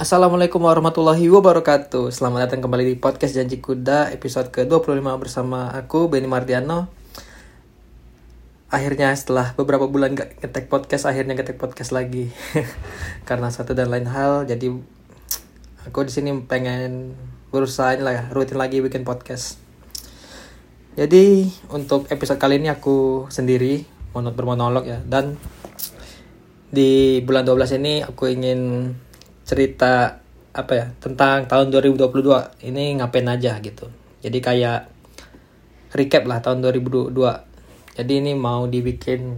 [0.00, 2.08] Assalamualaikum warahmatullahi wabarakatuh.
[2.08, 6.88] Selamat datang kembali di podcast Janji Kuda episode ke-25 bersama aku Benny Mardiano.
[8.72, 12.32] Akhirnya setelah beberapa bulan gak ngetek podcast Akhirnya ngetek podcast lagi.
[13.28, 14.72] Karena satu dan lain hal Jadi
[15.84, 17.12] aku di sini pengen
[17.52, 19.60] berusaha lah ya Rutin lagi bikin podcast.
[20.96, 21.44] Jadi
[21.76, 23.84] untuk episode kali ini aku sendiri
[24.16, 25.04] Monot bermonolog ya.
[25.04, 25.36] Dan
[26.72, 28.60] di bulan 12 ini aku ingin
[29.50, 30.22] cerita
[30.54, 33.90] apa ya tentang tahun 2022 ini ngapain aja gitu.
[34.22, 34.86] Jadi kayak
[35.90, 37.10] recap lah tahun 2022.
[37.98, 39.34] Jadi ini mau dibikin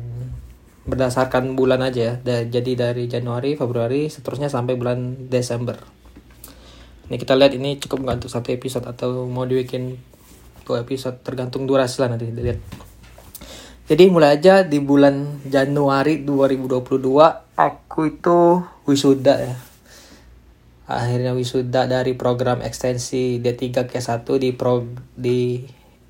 [0.85, 2.45] berdasarkan bulan aja ya.
[2.45, 5.81] Jadi dari Januari, Februari, seterusnya sampai bulan Desember.
[7.09, 9.97] Ini kita lihat ini cukup nggak untuk satu episode atau mau dibikin
[10.69, 12.61] dua episode tergantung durasi lah nanti lihat.
[13.89, 19.72] Jadi mulai aja di bulan Januari 2022 aku itu wisuda ya
[20.91, 24.83] akhirnya wisuda dari program ekstensi D3 ke 1 di pro
[25.15, 25.63] di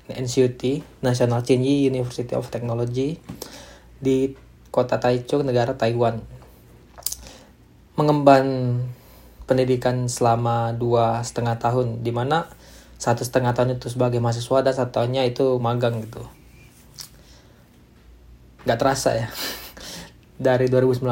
[0.09, 3.15] NCUT National Tsinghua University of Technology
[4.03, 4.33] di
[4.73, 6.19] kota Taichung negara Taiwan.
[7.93, 8.77] Mengemban
[9.45, 12.49] pendidikan selama dua setengah tahun di mana
[12.97, 16.25] satu setengah tahun itu sebagai mahasiswa dan satu tahunnya itu magang gitu.
[18.65, 19.27] Nggak terasa ya.
[20.47, 21.05] Dari 2019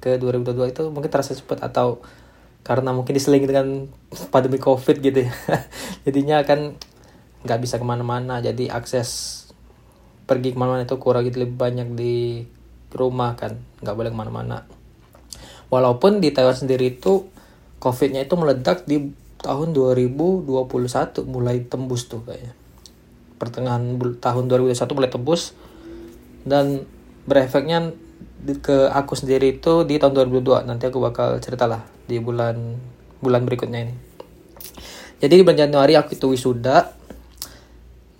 [0.00, 2.00] ke 2022 itu mungkin terasa cepat atau
[2.60, 3.88] karena mungkin diselingi dengan
[4.28, 5.32] pandemi covid gitu ya.
[6.06, 6.76] Jadinya kan
[7.40, 9.40] nggak bisa ke mana-mana jadi akses
[10.28, 12.44] pergi ke mana-mana itu kurang gitu lebih banyak di
[12.92, 14.68] rumah kan nggak boleh ke mana-mana.
[15.70, 17.30] Walaupun di Taiwan sendiri itu
[17.78, 20.50] covidnya itu meledak di tahun 2021
[21.24, 22.52] mulai tembus tuh kayaknya.
[23.40, 25.56] Pertengahan tahun 2021 mulai tembus
[26.44, 26.84] dan
[27.24, 27.94] berefeknya
[28.60, 32.56] ke aku sendiri itu di tahun 2002 nanti aku bakal cerita lah di bulan
[33.20, 33.94] bulan berikutnya ini.
[35.20, 36.96] Jadi di bulan Januari aku itu wisuda.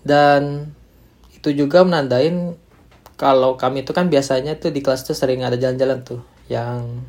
[0.00, 0.72] Dan
[1.36, 2.56] itu juga menandain
[3.16, 7.04] kalau kami itu kan biasanya tuh di kelas tuh sering ada jalan-jalan tuh yang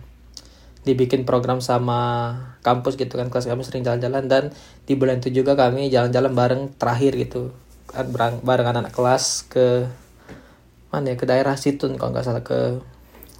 [0.83, 2.31] dibikin program sama
[2.63, 3.27] kampus gitu kan.
[3.27, 4.43] Kelas kami sering jalan-jalan dan
[4.87, 7.51] di bulan itu juga kami jalan-jalan bareng terakhir gitu.
[7.91, 9.87] Kan bareng, bareng anak-anak kelas ke
[10.91, 11.15] mana ya?
[11.19, 12.79] Ke daerah Situn kalau nggak salah ke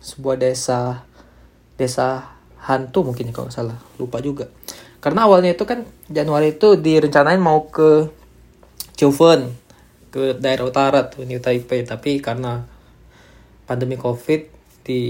[0.01, 1.05] sebuah desa
[1.77, 3.77] desa hantu mungkin ya kalau salah.
[4.01, 4.49] Lupa juga.
[5.01, 8.09] Karena awalnya itu kan Januari itu direncanain mau ke
[8.97, 9.49] Chufen
[10.13, 11.81] ke daerah utara tuh New Taipei.
[11.85, 12.65] Tapi karena
[13.65, 14.45] pandemi covid
[14.81, 15.01] di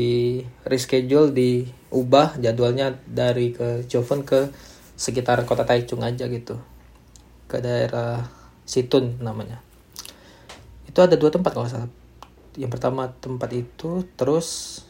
[0.67, 4.51] reschedule diubah jadwalnya dari ke Chufen ke
[4.95, 6.55] sekitar kota Taichung aja gitu.
[7.51, 8.31] Ke daerah
[8.63, 9.59] Situn namanya.
[10.87, 11.91] Itu ada dua tempat kalau salah
[12.59, 14.81] yang pertama tempat itu terus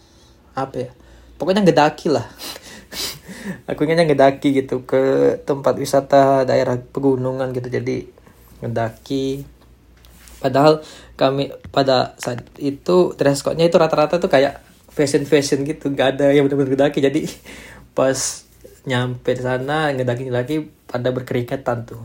[0.57, 0.91] apa ya?
[1.37, 2.25] Pokoknya ngedaki lah.
[3.69, 7.69] Aku ingatnya ngedaki gitu ke tempat wisata daerah pegunungan gitu.
[7.69, 8.05] Jadi
[8.61, 9.45] ngedaki
[10.41, 10.81] padahal
[11.17, 15.89] kami pada saat itu dress code-nya itu rata-rata tuh kayak fashion fashion gitu.
[15.89, 17.21] Nggak ada yang benar-benar ngedaki jadi
[17.97, 18.45] pas
[18.85, 20.55] nyampe di sana ngedaki ngedaki
[20.89, 22.01] pada berkeringatan tuh.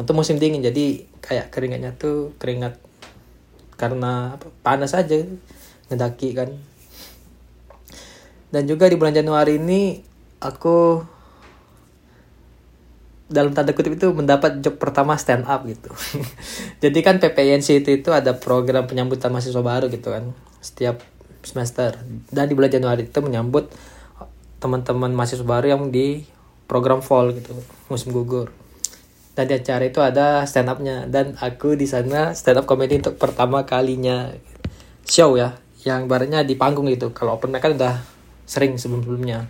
[0.00, 0.64] Untuk musim dingin.
[0.64, 2.89] Jadi kayak keringatnya tuh keringat
[3.80, 5.16] karena panas aja
[5.88, 6.52] ngedaki kan
[8.50, 10.02] dan juga di bulan Januari ini
[10.42, 11.00] aku
[13.30, 15.86] dalam tanda kutip itu mendapat job pertama stand up gitu.
[16.82, 20.98] Jadi kan PPNC itu itu ada program penyambutan mahasiswa baru gitu kan setiap
[21.46, 21.94] semester.
[22.26, 23.70] Dan di bulan Januari itu menyambut
[24.58, 26.26] teman-teman mahasiswa baru yang di
[26.66, 27.54] program fall gitu
[27.86, 28.50] musim gugur.
[29.40, 33.16] Dan di acara itu ada stand upnya dan aku di sana stand up comedy untuk
[33.16, 34.36] pertama kalinya.
[35.08, 37.16] Show ya yang barunya di panggung gitu.
[37.16, 38.04] Kalau open mic kan udah
[38.44, 39.48] sering sebelum-sebelumnya.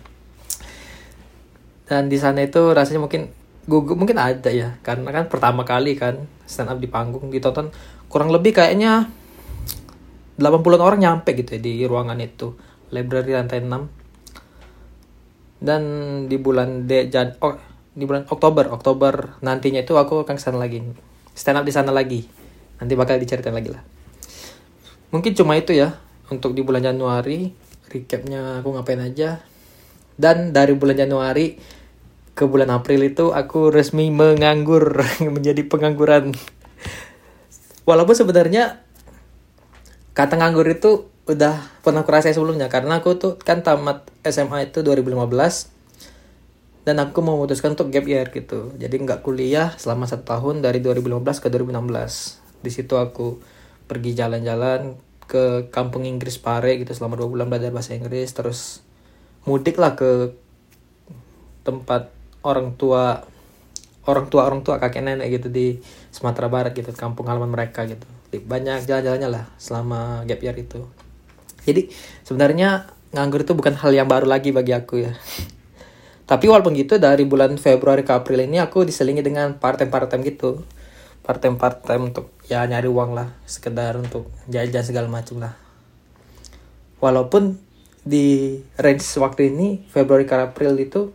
[1.91, 3.35] Dan di sana itu rasanya mungkin
[3.67, 3.99] gugup.
[3.99, 7.75] Mungkin ada ya karena kan pertama kali kan stand up di panggung ditonton.
[8.07, 9.11] Kurang lebih kayaknya
[10.39, 12.55] 80 orang nyampe gitu ya di ruangan itu.
[12.95, 13.91] Library lantai 6
[15.59, 15.83] dan
[16.31, 17.59] di bulan de Jan oh,
[17.91, 18.71] di bulan Oktober.
[18.71, 20.83] Oktober nantinya itu aku akan ke sana lagi.
[21.35, 22.27] Stand up di sana lagi.
[22.79, 23.83] Nanti bakal diceritain lagi lah.
[25.11, 25.99] Mungkin cuma itu ya
[26.31, 27.51] untuk di bulan Januari
[27.91, 29.43] recapnya aku ngapain aja.
[30.15, 31.59] Dan dari bulan Januari
[32.31, 35.03] ke bulan April itu aku resmi menganggur
[35.35, 36.31] menjadi pengangguran.
[37.83, 38.79] Walaupun sebenarnya
[40.15, 41.55] kata nganggur itu udah
[41.85, 45.80] pernah aku sebelumnya karena aku tuh kan tamat SMA itu 2015
[46.81, 48.73] dan aku memutuskan untuk gap year gitu.
[48.77, 53.41] Jadi nggak kuliah selama satu tahun dari 2015 ke 2016 di situ aku
[53.85, 58.33] pergi jalan-jalan ke kampung Inggris Pare gitu selama dua bulan belajar bahasa Inggris.
[58.33, 58.81] Terus
[59.45, 60.33] mudik lah ke
[61.61, 62.09] tempat
[62.41, 63.25] orang tua
[64.09, 65.77] orang tua orang tua kakek nenek gitu di
[66.09, 68.05] Sumatera Barat gitu kampung halaman mereka gitu.
[68.33, 70.81] Banyak jalan-jalannya lah selama gap year itu.
[71.61, 71.93] Jadi
[72.25, 75.13] sebenarnya nganggur itu bukan hal yang baru lagi bagi aku ya
[76.31, 80.63] tapi walaupun gitu dari bulan Februari ke April ini aku diselingi dengan part-time gitu.
[81.27, 85.59] Part-time part-time untuk ya nyari uang lah sekedar untuk jajan segala macam lah.
[87.03, 87.59] Walaupun
[88.07, 91.11] di range waktu ini Februari ke April itu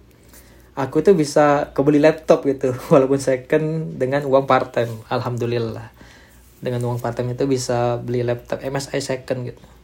[0.76, 2.76] aku tuh bisa kebeli laptop gitu.
[2.92, 5.96] Walaupun second dengan uang part time alhamdulillah.
[6.60, 9.75] Dengan uang part time itu bisa beli laptop MSI second gitu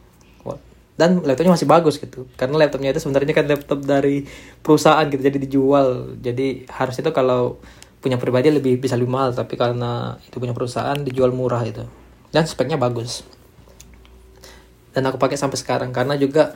[0.93, 2.29] dan laptopnya masih bagus gitu.
[2.37, 4.25] Karena laptopnya itu sebenarnya kan laptop dari
[4.61, 6.17] perusahaan gitu jadi dijual.
[6.21, 7.57] Jadi harus itu kalau
[8.03, 11.87] punya pribadi lebih bisa lebih mahal tapi karena itu punya perusahaan dijual murah itu
[12.35, 13.23] dan speknya bagus.
[14.93, 16.53] Dan aku pakai sampai sekarang karena juga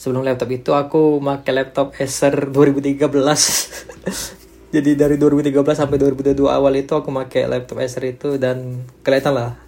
[0.00, 3.04] sebelum laptop itu aku pakai laptop Acer 2013
[4.74, 9.60] jadi dari 2013 sampai 2022 awal itu aku pakai laptop Acer itu dan kelihatan lah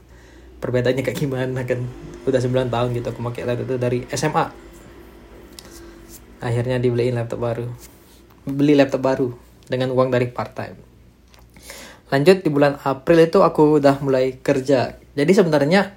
[0.63, 1.83] perbedaannya kayak gimana kan?
[2.23, 4.47] Udah 9 tahun gitu aku pakai laptop itu dari SMA
[6.39, 7.67] akhirnya dibeliin laptop baru.
[8.47, 9.29] Beli laptop baru
[9.67, 10.93] dengan uang dari part time
[12.13, 15.01] lanjut di bulan April itu aku udah mulai kerja.
[15.17, 15.97] Jadi sebenarnya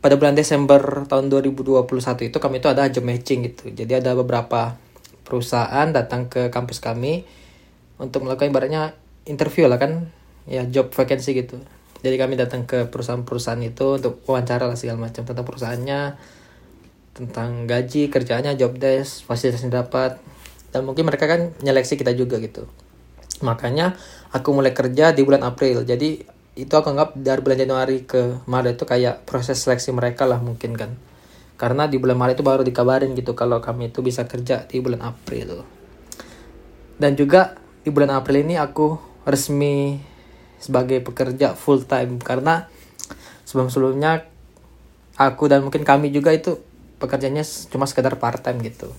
[0.00, 3.68] pada bulan Desember tahun 2021 itu kami itu ada job matching gitu.
[3.68, 4.80] Jadi ada beberapa
[5.28, 7.28] perusahaan datang ke kampus kami
[8.00, 8.96] untuk melakukan ibaratnya
[9.28, 10.08] interview lah kan,
[10.48, 11.60] ya job vacancy gitu.
[12.02, 16.18] Jadi kami datang ke perusahaan-perusahaan itu untuk wawancara lah segala macam tentang perusahaannya,
[17.14, 20.18] tentang gaji, kerjaannya, job desk, fasilitas yang dapat,
[20.74, 22.66] dan mungkin mereka kan nyeleksi kita juga gitu.
[23.46, 23.94] Makanya
[24.34, 25.86] aku mulai kerja di bulan April.
[25.86, 30.36] Jadi itu aku anggap dari bulan Januari ke Maret itu kayak proses seleksi mereka lah
[30.36, 31.00] mungkin kan
[31.56, 35.00] karena di bulan Maret itu baru dikabarin gitu kalau kami itu bisa kerja di bulan
[35.00, 35.64] April
[37.00, 39.96] dan juga di bulan April ini aku resmi
[40.62, 42.70] sebagai pekerja full time karena
[43.44, 44.30] sebelum-sebelumnya
[45.18, 46.62] aku dan mungkin kami juga itu
[47.02, 48.94] pekerjaannya cuma sekedar part time gitu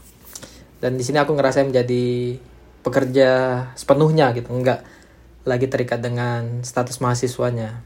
[0.84, 2.36] dan di sini aku ngerasa menjadi
[2.84, 3.30] pekerja
[3.80, 4.84] sepenuhnya gitu enggak
[5.44, 7.84] lagi terikat dengan status mahasiswanya.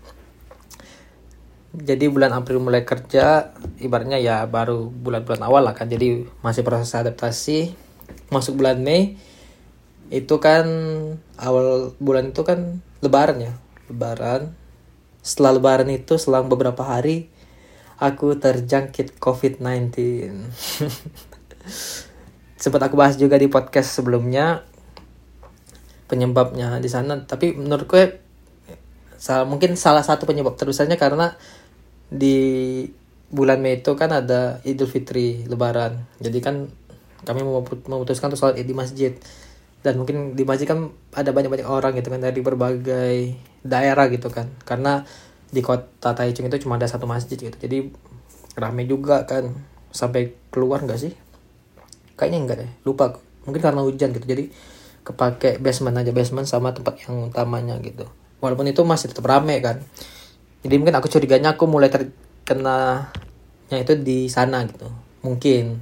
[1.77, 5.89] Jadi bulan April mulai kerja, ibaratnya ya baru bulan-bulan awal lah kan.
[5.89, 7.73] Jadi masih proses adaptasi.
[8.33, 9.17] Masuk bulan Mei
[10.07, 10.65] itu kan
[11.35, 13.53] awal bulan itu kan lebaran ya.
[13.91, 14.55] Lebaran.
[15.23, 17.27] Setelah lebaran itu selang beberapa hari
[17.99, 19.91] aku terjangkit COVID-19.
[22.61, 24.63] Sempat aku bahas juga di podcast sebelumnya
[26.07, 28.03] penyebabnya di sana tapi menurut gue
[29.19, 31.35] salah mungkin salah satu penyebab terbesarnya karena
[32.07, 32.87] di
[33.27, 36.71] bulan Mei itu kan ada Idul Fitri Lebaran jadi kan
[37.27, 39.11] kami memutuskan untuk sholat di masjid
[39.85, 44.49] dan mungkin di masjid kan ada banyak-banyak orang gitu kan dari berbagai daerah gitu kan.
[44.65, 45.05] Karena
[45.47, 47.53] di kota Taichung itu cuma ada satu masjid gitu.
[47.53, 47.93] Jadi
[48.57, 49.53] rame juga kan.
[49.93, 51.13] Sampai keluar nggak sih?
[52.17, 52.71] Kayaknya enggak deh.
[52.83, 53.21] Lupa.
[53.45, 54.25] Mungkin karena hujan gitu.
[54.25, 54.49] Jadi
[55.05, 56.11] kepake basement aja.
[56.11, 58.09] Basement sama tempat yang utamanya gitu.
[58.41, 59.79] Walaupun itu masih tetap rame kan.
[60.65, 63.07] Jadi mungkin aku curiganya aku mulai terkena
[63.69, 64.89] nya itu di sana gitu.
[65.23, 65.79] Mungkin.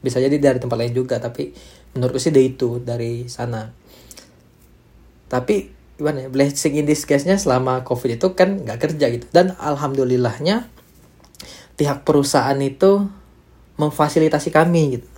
[0.00, 1.52] Bisa jadi dari tempat lain juga tapi
[1.94, 3.70] menurutku sih dari itu dari sana.
[5.30, 5.70] Tapi
[6.00, 9.26] gimana ya blessing in disguise nya selama covid itu kan nggak kerja gitu.
[9.30, 10.66] Dan alhamdulillahnya
[11.76, 13.06] pihak perusahaan itu
[13.78, 15.08] memfasilitasi kami gitu.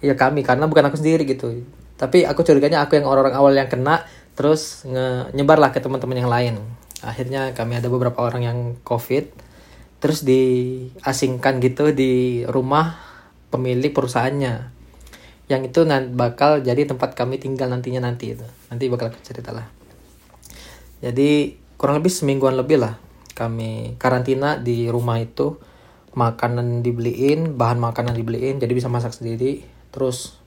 [0.00, 1.66] Ya kami karena bukan aku sendiri gitu.
[2.00, 6.16] Tapi aku curiganya aku yang orang-orang awal yang kena terus nge nyebar lah ke teman-teman
[6.16, 6.54] yang lain.
[7.04, 9.28] Akhirnya kami ada beberapa orang yang covid
[10.00, 12.96] terus diasingkan gitu di rumah
[13.52, 14.79] pemilik perusahaannya
[15.50, 15.82] yang itu
[16.14, 18.46] bakal jadi tempat kami tinggal nantinya nanti itu.
[18.70, 19.66] Nanti bakal aku cerita lah.
[21.02, 22.94] Jadi kurang lebih semingguan lebih lah
[23.34, 25.58] kami karantina di rumah itu.
[26.10, 29.66] Makanan dibeliin bahan makanan dibeliin jadi bisa masak sendiri.
[29.90, 30.38] Terus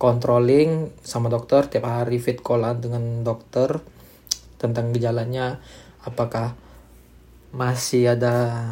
[0.00, 3.76] controlling sama dokter tiap hari fit callan dengan dokter
[4.56, 5.60] tentang gejalanya.
[6.00, 6.56] Apakah
[7.52, 8.64] masih ada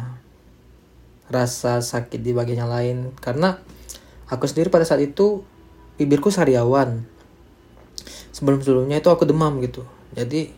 [1.29, 2.97] rasa sakit di bagian yang lain?
[3.21, 3.76] Karena
[4.27, 5.43] aku sendiri pada saat itu
[5.97, 7.03] bibirku sariawan
[8.31, 10.53] sebelum sebelumnya itu aku demam gitu jadi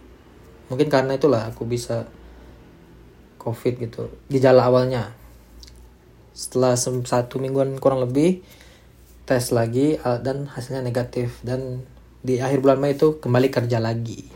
[0.67, 2.05] mungkin karena itulah aku bisa
[3.39, 5.15] covid gitu gejala awalnya
[6.35, 8.43] setelah satu mingguan kurang lebih
[9.27, 11.85] tes lagi dan hasilnya negatif dan
[12.19, 14.27] di akhir bulan Mei itu kembali kerja lagi.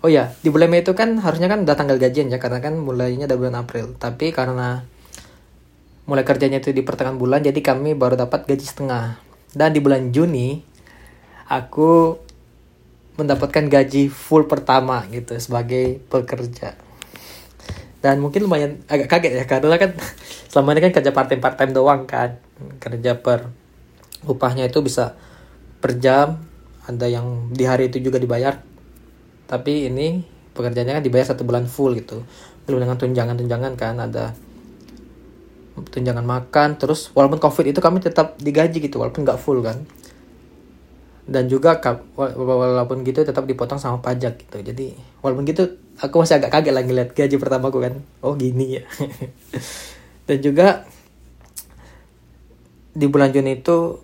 [0.00, 2.74] Oh ya, di bulan Mei itu kan harusnya kan udah tanggal gajian ya karena kan
[2.80, 3.94] mulainya dari bulan April.
[4.00, 4.82] Tapi karena
[6.08, 9.20] mulai kerjanya itu di pertengahan bulan jadi kami baru dapat gaji setengah.
[9.50, 10.62] Dan di bulan Juni
[11.50, 12.16] aku
[13.18, 16.78] mendapatkan gaji full pertama gitu sebagai pekerja.
[18.00, 19.92] Dan mungkin lumayan agak kaget ya karena kan
[20.50, 22.40] selama ini kan kerja part time part time doang kan.
[22.80, 23.52] Kerja per
[24.24, 25.16] upahnya itu bisa
[25.80, 26.40] per jam
[26.88, 28.56] ada yang di hari itu juga dibayar.
[29.44, 30.24] Tapi ini
[30.56, 32.24] pekerjaannya kan dibayar satu bulan full gitu.
[32.64, 34.32] Belum dengan tunjangan-tunjangan kan ada
[35.78, 39.82] tunjangan makan terus walaupun covid itu kami tetap digaji gitu walaupun nggak full kan.
[41.30, 41.78] Dan juga
[42.18, 44.58] walaupun gitu tetap dipotong sama pajak gitu.
[44.66, 47.94] Jadi walaupun gitu aku masih agak kaget lagi lihat gaji pertama aku kan.
[48.24, 48.84] Oh gini ya.
[50.26, 50.86] Dan juga
[52.90, 54.02] di bulan Juni itu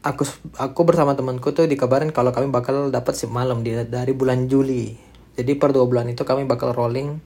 [0.00, 0.24] aku
[0.56, 4.96] aku bersama temanku tuh dikabarin kalau kami bakal dapat sip malam di, dari bulan Juli.
[5.36, 7.20] Jadi per dua bulan itu kami bakal rolling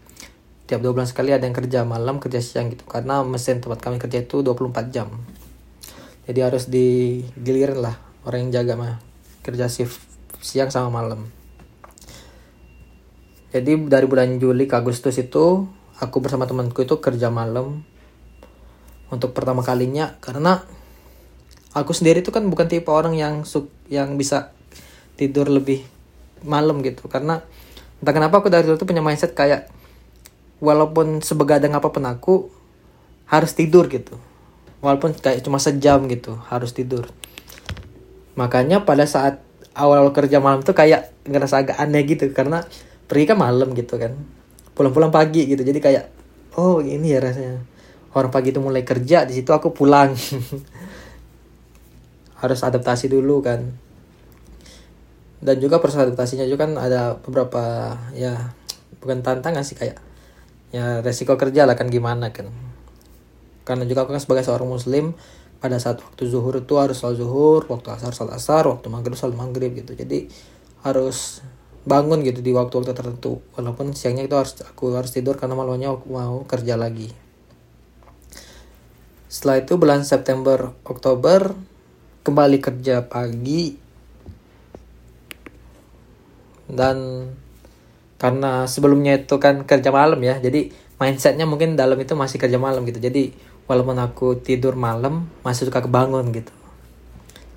[0.71, 2.87] tiap dua bulan sekali ada yang kerja malam kerja siang gitu.
[2.87, 5.11] Karena mesin tempat kami kerja itu 24 jam.
[6.31, 9.03] Jadi harus digilirin lah orang yang jaga mah.
[9.43, 9.99] Kerja shift
[10.39, 11.27] siang sama malam.
[13.51, 15.67] Jadi dari bulan Juli ke Agustus itu
[15.99, 17.83] aku bersama temanku itu kerja malam.
[19.11, 20.63] Untuk pertama kalinya karena
[21.75, 24.55] aku sendiri itu kan bukan tipe orang yang suk yang bisa
[25.19, 25.83] tidur lebih
[26.47, 27.11] malam gitu.
[27.11, 27.43] Karena
[27.99, 29.80] entah kenapa aku dari dulu tuh punya mindset kayak
[30.61, 32.35] walaupun sebegadang apa pun aku
[33.27, 34.15] harus tidur gitu.
[34.81, 37.09] Walaupun kayak cuma sejam gitu harus tidur.
[38.37, 39.41] Makanya pada saat
[39.77, 42.65] awal-awal kerja malam tuh kayak ngerasa agak aneh gitu karena
[43.09, 44.17] pergi kan malam gitu kan.
[44.77, 46.05] Pulang-pulang pagi gitu jadi kayak
[46.57, 47.61] oh ini ya rasanya.
[48.11, 50.17] Orang pagi itu mulai kerja di situ aku pulang.
[52.41, 53.69] Harus adaptasi dulu kan.
[55.41, 58.53] Dan juga proses adaptasinya juga kan ada beberapa ya
[59.01, 60.10] bukan tantangan sih kayak
[60.71, 62.51] ya resiko kerja lah kan gimana kan.
[63.67, 65.15] Karena juga aku kan sebagai seorang muslim
[65.61, 69.37] pada saat waktu zuhur itu harus sholat zuhur waktu asar sholat asar waktu maghrib sholat
[69.37, 69.93] maghrib gitu.
[69.93, 70.31] Jadi
[70.81, 71.45] harus
[71.85, 73.45] bangun gitu di waktu-waktu tertentu.
[73.57, 77.13] Walaupun siangnya itu harus aku harus tidur karena malamnya aku mau kerja lagi.
[79.31, 81.55] Setelah itu bulan September Oktober
[82.25, 83.77] kembali kerja pagi.
[86.71, 87.27] Dan
[88.21, 90.69] karena sebelumnya itu kan kerja malam ya jadi
[91.01, 93.01] mindsetnya mungkin dalam itu masih kerja malam gitu.
[93.01, 93.33] Jadi
[93.65, 96.53] walaupun aku tidur malam masih suka kebangun gitu.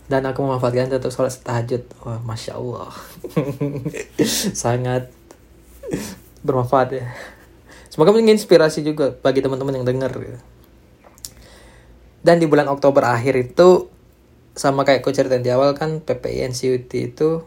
[0.08, 1.84] Dan aku memanfaatkan untuk sholat tahajud.
[2.08, 2.96] Wah masya allah.
[4.64, 5.12] Sangat
[6.40, 7.12] bermanfaat ya.
[7.92, 10.40] Semoga menginspirasi juga bagi teman-teman yang dengar gitu.
[12.24, 13.92] dan di bulan Oktober akhir itu
[14.56, 17.44] sama kayak aku cerita di awal kan PPI NCUT itu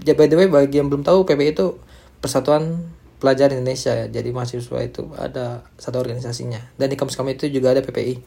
[0.00, 1.76] ya by the way bagi yang belum tahu PPI itu
[2.24, 2.88] Persatuan
[3.20, 4.08] Pelajar Indonesia ya.
[4.08, 6.72] Jadi mahasiswa itu ada satu organisasinya.
[6.80, 8.24] Dan di kampus kami itu juga ada PPI.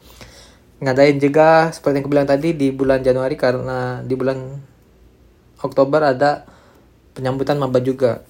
[0.86, 4.38] Ngadain juga seperti yang aku bilang tadi di bulan Januari karena di bulan
[5.66, 6.46] Oktober ada
[7.18, 8.22] penyambutan maba juga.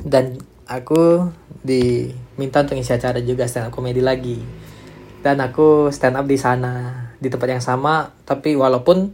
[0.00, 1.28] Dan aku
[1.60, 4.40] diminta untuk ngisi acara juga stand up komedi lagi.
[5.20, 9.10] Dan aku stand up di sana di tempat yang sama tapi walaupun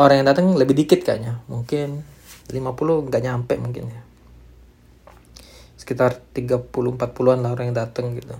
[0.00, 2.00] orang yang datang lebih dikit kayaknya mungkin
[2.52, 4.02] 50 nggak nyampe mungkin ya.
[5.80, 8.36] Sekitar 30 40-an lah orang yang datang gitu.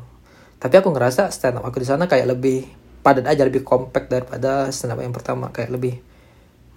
[0.63, 2.69] Tapi aku ngerasa stand up aku di sana kayak lebih
[3.03, 5.99] padat aja lebih compact daripada stand up yang pertama kayak lebih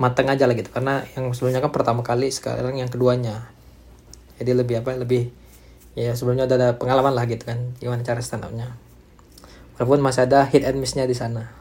[0.02, 0.72] mateng aja lah gitu.
[0.74, 3.52] Karena yang sebelumnya kan pertama kali sekarang yang keduanya.
[4.42, 5.30] Jadi lebih apa lebih
[5.96, 8.76] ya sebelumnya udah ada pengalaman lah gitu kan gimana cara stand upnya
[9.76, 11.52] walaupun masih ada hit and missnya di sana.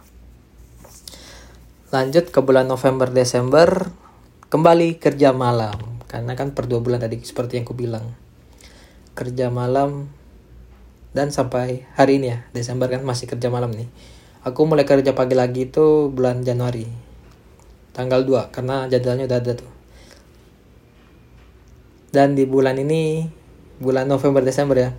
[1.94, 3.90] Lanjut ke bulan November Desember
[4.54, 5.74] kembali kerja malam.
[6.06, 8.14] Karena kan per dua bulan tadi seperti yang ku bilang.
[9.18, 10.06] Kerja malam
[11.10, 13.90] dan sampai hari ini ya Desember kan masih kerja malam nih.
[14.46, 16.86] Aku mulai kerja pagi lagi itu bulan Januari.
[17.90, 19.72] Tanggal 2 karena jadwalnya udah ada tuh.
[22.14, 23.26] Dan di bulan ini
[23.82, 24.94] bulan November Desember ya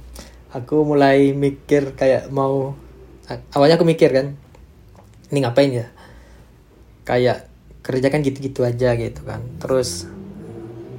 [0.52, 2.76] aku mulai mikir kayak mau
[3.56, 4.36] awalnya aku mikir kan
[5.32, 5.88] ini ngapain ya?
[7.08, 7.55] Kayak
[7.86, 9.46] kerja kan gitu-gitu aja gitu kan.
[9.62, 10.10] Terus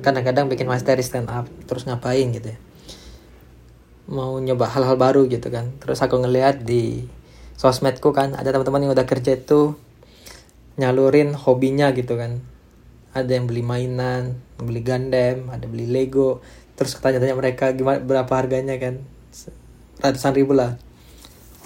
[0.06, 2.58] kadang-kadang bikin materi stand up terus ngapain gitu ya.
[4.06, 5.74] Mau nyoba hal-hal baru gitu kan.
[5.82, 7.02] Terus aku ngeliat di
[7.58, 9.74] sosmedku kan ada teman-teman yang udah kerja itu
[10.78, 12.38] nyalurin hobinya gitu kan.
[13.10, 16.38] Ada yang beli mainan beli gandem ada beli lego.
[16.78, 19.02] Terus tanya-tanya mereka gimana berapa harganya kan.
[19.98, 20.78] Ratusan ribu lah.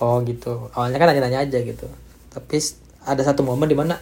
[0.00, 0.73] Oh gitu.
[0.73, 1.85] Awalnya kan nanya-nanya aja gitu.
[2.33, 2.57] Tapi
[3.05, 4.00] ada satu momen di mana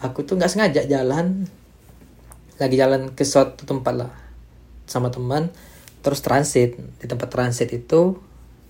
[0.00, 1.48] aku tuh nggak sengaja jalan.
[2.56, 4.12] Lagi jalan ke suatu tempat lah
[4.88, 5.52] sama teman.
[6.00, 6.76] Terus transit.
[7.00, 8.20] Di tempat transit itu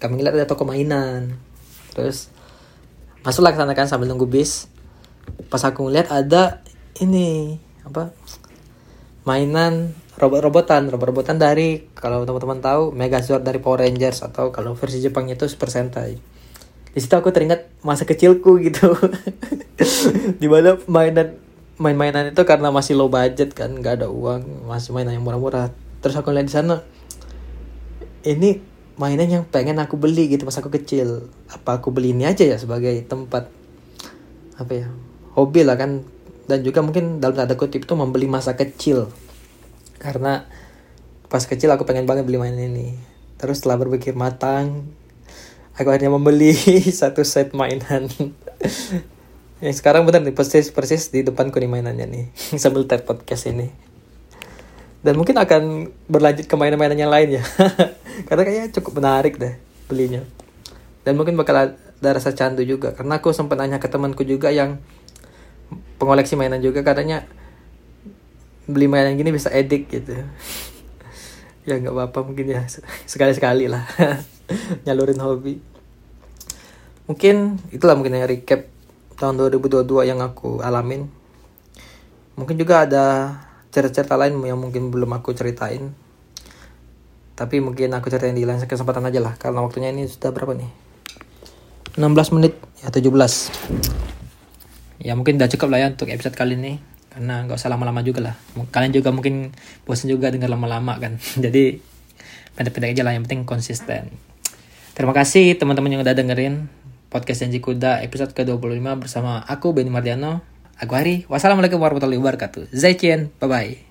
[0.03, 1.39] kami ngeliat ada toko mainan.
[1.95, 2.29] Terus
[3.23, 4.71] masuklah ke sana kan sambil nunggu bis.
[5.51, 6.63] Pas aku ngeliat ada
[6.99, 8.11] ini apa
[9.27, 10.91] mainan robot-robotan.
[10.91, 15.71] Robot-robotan dari kalau teman-teman tahu Megazord dari Power Rangers atau kalau versi Jepangnya itu Super
[15.71, 16.36] Sentai
[16.97, 18.89] di situ aku teringat masa kecilku gitu.
[20.41, 21.37] Di mana mainan
[21.77, 25.77] main-mainan itu karena masih low budget kan nggak ada uang masih mainan yang murah-murah.
[26.01, 26.81] Terus aku lihat di sana
[28.25, 28.65] ini
[28.97, 31.29] mainan yang pengen aku beli gitu pas aku kecil.
[31.53, 33.53] Apa aku beli ini aja ya sebagai tempat
[34.57, 34.89] apa ya
[35.37, 36.01] hobi lah kan.
[36.49, 39.13] Dan juga mungkin dalam tanda kutip itu membeli masa kecil.
[40.01, 40.49] Karena
[41.29, 42.97] pas kecil aku pengen banget beli mainan ini.
[43.37, 44.97] Terus setelah berpikir matang
[45.77, 46.57] aku akhirnya membeli
[47.01, 48.09] satu set mainan.
[49.61, 52.25] Yang sekarang benar nih persis persis di depanku nih mainannya nih.
[52.63, 53.69] Sambil tag podcast ini.
[55.05, 57.45] Dan mungkin akan berlanjut ke mainan-mainan yang lain ya.
[58.27, 59.55] Karena kayaknya cukup menarik deh
[59.87, 60.27] belinya.
[61.07, 62.91] Dan mungkin bakal ada rasa candu juga.
[62.91, 64.83] Karena aku sempat nanya ke temanku juga yang
[66.03, 66.83] pengoleksi mainan juga.
[66.83, 67.23] Katanya
[68.67, 70.27] beli mainan gini bisa edik gitu.
[71.63, 72.67] Ya nggak apa-apa mungkin ya.
[73.07, 73.87] Sekali-sekali lah
[74.87, 75.59] nyalurin hobi.
[77.07, 78.67] Mungkin itulah mungkin yang recap
[79.17, 81.07] tahun 2022 yang aku alamin.
[82.37, 83.05] Mungkin juga ada
[83.73, 85.95] cerita-cerita lain yang mungkin belum aku ceritain.
[87.37, 90.71] Tapi mungkin aku ceritain di lain kesempatan aja lah karena waktunya ini sudah berapa nih?
[91.97, 92.53] 16 menit
[92.85, 93.09] ya 17
[95.01, 96.77] ya mungkin udah cukup lah ya untuk episode kali ini
[97.09, 98.35] karena nggak usah lama-lama juga lah.
[98.73, 99.53] Kalian juga mungkin
[99.89, 101.17] bosan juga dengar lama-lama kan.
[101.45, 101.81] Jadi
[102.57, 104.13] pendek-pendek aja lah yang penting konsisten
[104.97, 106.73] terima kasih teman-teman yang udah dengerin
[107.13, 110.43] podcast janji kuda episode ke-25 bersama aku Benny Mardiano.
[110.77, 112.73] Aku Hari wassalamualaikum warahmatullahi wabarakatuh.
[112.73, 113.86] Zaijian bye bye